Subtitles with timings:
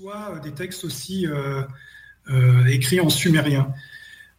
[0.00, 1.60] Soit des textes aussi euh,
[2.30, 3.68] euh, écrits en sumérien.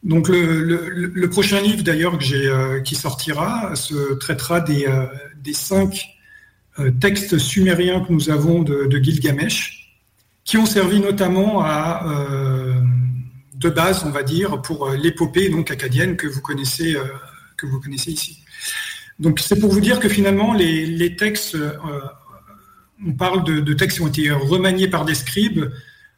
[0.01, 5.05] Donc le, prochain livre d'ailleurs euh, qui sortira se traitera des, euh,
[5.53, 6.07] cinq
[6.79, 10.01] euh, textes sumériens que nous avons de, Gilgamesh,
[10.45, 12.81] qui ont servi notamment à euh,
[13.53, 17.03] de base, on va dire, pour euh, l'épopée donc acadienne que vous connaissez, euh,
[18.07, 18.39] ici.
[19.19, 21.77] Donc c'est pour vous dire que finalement les, textes, euh,
[23.05, 25.71] on parle de, de textes qui ont été remaniés par des scribes,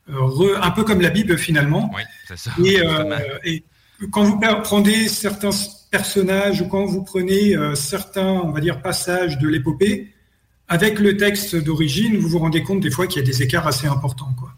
[0.09, 1.92] euh, re- un peu comme la Bible finalement.
[1.95, 2.52] Oui, c'est ça.
[2.64, 3.64] Et, euh, et
[4.12, 5.52] quand vous prenez certains
[5.92, 10.14] personnages ou quand vous prenez euh, certains, on va dire, passages de l'épopée,
[10.67, 13.67] avec le texte d'origine, vous vous rendez compte des fois qu'il y a des écarts
[13.67, 14.34] assez importants.
[14.39, 14.52] Quoi.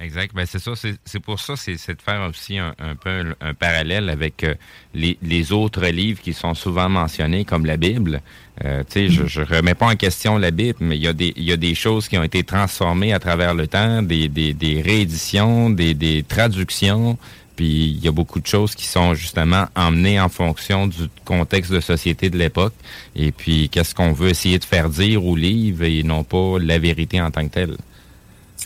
[0.00, 0.34] Exact.
[0.34, 0.74] Ben, c'est ça.
[0.76, 4.44] C'est c'est pour ça, c'est c'est de faire aussi un, un peu un, parallèle avec
[4.44, 4.54] euh,
[4.94, 8.22] les, les autres livres qui sont souvent mentionnés, comme la Bible.
[8.64, 11.52] Euh, je, je remets pas en question la Bible, mais il y a des, y
[11.52, 15.70] a des choses qui ont été transformées à travers le temps, des, des, des rééditions,
[15.70, 17.18] des, des traductions.
[17.56, 21.70] Puis il y a beaucoup de choses qui sont justement emmenées en fonction du contexte
[21.72, 22.74] de société de l'époque.
[23.16, 26.78] Et puis qu'est-ce qu'on veut essayer de faire dire au livre et non pas la
[26.78, 27.76] vérité en tant que telle?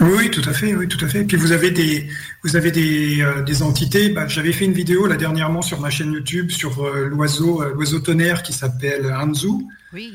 [0.01, 1.21] Oui, tout à fait, oui, tout à fait.
[1.21, 2.09] Et puis vous avez des,
[2.43, 4.09] vous avez des, euh, des entités.
[4.09, 7.73] Bah, J'avais fait une vidéo là dernièrement sur ma chaîne YouTube sur euh, l'oiseau, euh,
[7.75, 9.49] l'oiseau tonnerre qui s'appelle Hanzu.
[9.93, 10.15] Oui.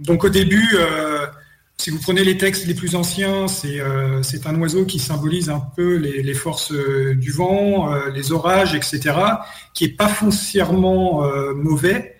[0.00, 0.74] Donc au début,
[1.76, 3.82] si vous prenez les textes les plus anciens, c'est
[4.22, 9.14] c'est un oiseau qui symbolise un peu les, les forces du vent, les orages, etc.,
[9.74, 11.22] qui est pas foncièrement
[11.54, 12.17] mauvais,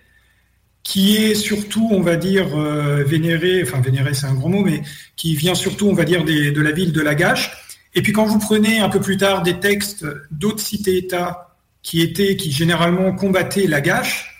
[0.89, 4.81] qui est surtout, on va dire, euh, vénéré, enfin vénéré c'est un grand mot, mais
[5.15, 7.51] qui vient surtout, on va dire, de la ville de Lagash.
[7.93, 12.35] Et puis quand vous prenez un peu plus tard des textes d'autres cités-États qui étaient,
[12.37, 14.35] qui généralement combattaient Lagash,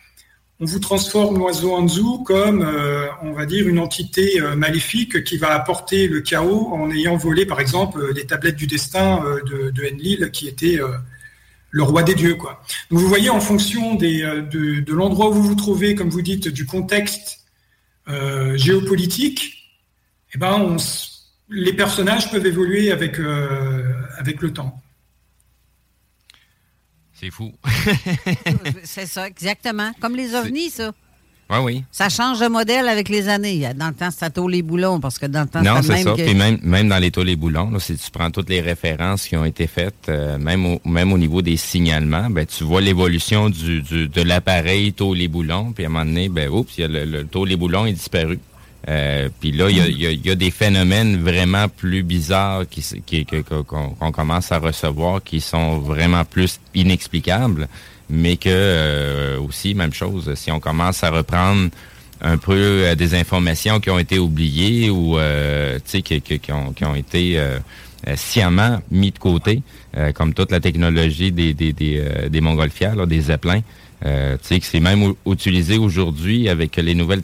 [0.60, 5.38] on vous transforme l'oiseau Anzu comme, euh, on va dire, une entité euh, maléfique qui
[5.38, 10.32] va apporter le chaos en ayant volé, par exemple, les tablettes du destin de, Enlil,
[10.34, 10.98] qui était euh,
[11.72, 12.36] le roi des dieux.
[12.36, 12.62] Quoi.
[12.90, 16.10] Donc vous voyez, en fonction des, euh, de, de l'endroit où vous vous trouvez, comme
[16.10, 17.46] vous dites, du contexte
[18.08, 19.72] euh, géopolitique,
[20.34, 20.78] eh ben, on
[21.50, 24.80] les personnages peuvent évoluer avec, euh, avec le temps.
[27.14, 27.54] C'est fou.
[28.84, 29.92] C'est ça, exactement.
[30.00, 30.94] Comme les ovnis, ça.
[31.52, 31.84] Oui, oui.
[31.92, 33.68] Ça change de modèle avec les années.
[33.76, 36.12] Dans le temps, c'était les boulons, parce que dans le temps, Non, c'est ça.
[36.12, 36.22] que...
[36.24, 39.28] Puis même, même dans les taux les boulons, là, si tu prends toutes les références
[39.28, 42.82] qui ont été faites, euh, même, au, même au niveau des signalements, ben, tu vois
[42.82, 45.72] l'évolution du, du- de l'appareil taux les boulons.
[45.72, 47.86] Puis à un moment donné, ben, oups, il y a le, le taux les boulons
[47.88, 48.38] est disparu.
[48.88, 52.02] Euh, puis là, il y a, il y a- y a des phénomènes vraiment plus
[52.04, 52.86] bizarres qui,
[53.28, 57.68] qu'on commence à recevoir qui sont vraiment plus inexplicables,
[58.10, 61.70] mais que euh, aussi, même chose, si on commence à reprendre
[62.22, 66.74] un peu euh, des informations qui ont été oubliées ou euh, qui, qui- qui ont,
[66.74, 67.60] qui ont été euh,
[68.08, 69.62] euh, sciemment mis de côté,
[70.16, 73.62] comme toute la technologie des, des, des, des montgolfières, là, des zeppelins.
[74.06, 77.22] Euh, que c'est même utilisé aujourd'hui avec les nouvelles,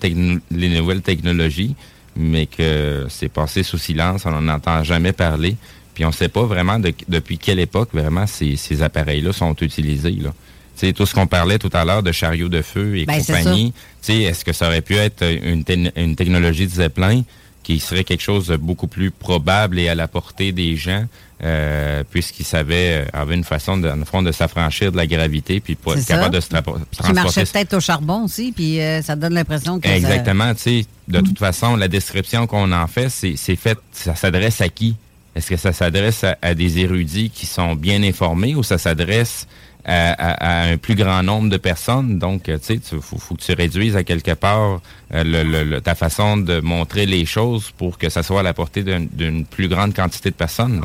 [0.51, 1.75] les nouvelles technologies,
[2.17, 5.55] mais que c'est passé sous silence, on n'en entend jamais parler.
[5.93, 9.55] Puis on ne sait pas vraiment de- depuis quelle époque vraiment ces, ces appareils-là sont
[9.61, 10.11] utilisés.
[10.21, 10.33] Là.
[10.77, 13.19] Tu sais, tout ce qu'on parlait tout à l'heure de chariots de feu et Ben,
[13.23, 13.73] compagnie,
[14.03, 17.21] tu est-ce que ça aurait pu être une, te- une technologie de Zeppelin
[17.63, 21.05] qui serait quelque chose de beaucoup plus probable et à la portée des gens,
[21.43, 25.75] euh, puisqu'ils savaient, euh, avaient une façon, de, fond, de s'affranchir de la gravité puis
[25.75, 26.39] pour être capable ça.
[26.39, 26.61] de se tra-
[26.91, 29.87] Qui transporter marchait peut-être au charbon aussi, puis euh, ça donne l'impression que...
[29.87, 33.77] ça- Exactement, tu sais, de toute façon, la description qu'on en fait, c'est c'est fait,
[33.91, 34.95] ça s'adresse à qui?
[35.35, 39.47] Est-ce que ça s'adresse à, à des érudits qui sont bien informés ou ça s'adresse
[39.85, 42.17] à, un plus grand nombre de personnes.
[42.17, 46.59] Donc, tu sais, il faut, que tu réduises à quelque part le, ta façon de
[46.59, 50.35] montrer les choses pour que ça soit à la portée d'une plus grande quantité de
[50.35, 50.81] personnes.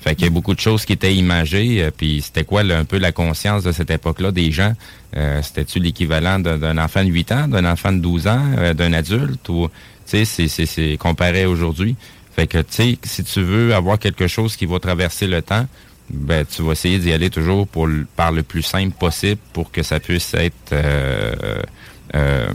[0.00, 1.82] Fait qu'il y a beaucoup de choses qui étaient imagées.
[1.82, 4.72] Euh, puis c'était quoi un peu la conscience de cette époque-là des gens?
[5.16, 8.94] Euh, C'était-tu l'équivalent d'un enfant de 8 ans, d'un enfant de 12 ans, euh, d'un
[8.94, 9.46] adulte?
[9.50, 9.68] Ou,
[10.08, 11.96] tu sais, c'est comparé aujourd'hui.
[12.34, 15.66] Fait que, tu sais, si tu veux avoir quelque chose qui va traverser le temps,
[16.10, 19.82] ben, tu vas essayer d'y aller toujours pour, par le plus simple possible pour que
[19.82, 20.72] ça puisse être...
[20.72, 22.48] Euh,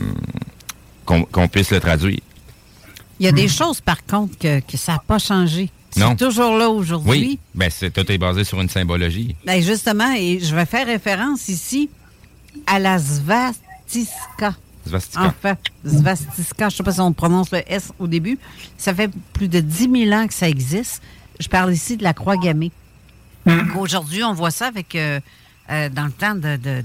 [1.06, 2.20] qu'on puisse le traduire.
[3.20, 5.70] Il y a des choses, par contre, que, que ça n'a pas changé.
[5.92, 7.10] C'est toujours là aujourd'hui.
[7.10, 9.36] Oui, ben, tout est basé sur une symbologie.
[9.46, 11.90] Ben justement, et je vais faire référence ici
[12.68, 14.56] à la svastika.
[14.86, 15.24] Svastika.
[15.24, 18.38] En fait, svastika, je ne sais pas si on prononce le S au début.
[18.78, 21.02] Ça fait plus de 10 000 ans que ça existe.
[21.40, 22.72] Je parle ici de la croix gammée.
[23.46, 23.78] Hmm.
[23.78, 24.96] Aujourd'hui, on voit ça avec...
[24.96, 25.20] Euh,
[25.72, 26.84] euh, dans le temps de, de,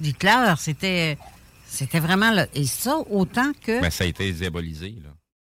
[0.00, 1.16] d'Hitler, c'était,
[1.66, 2.30] c'était vraiment...
[2.30, 2.46] Là.
[2.54, 3.80] Et ça, autant que...
[3.80, 5.10] Ben, ça a été diabolisé, là.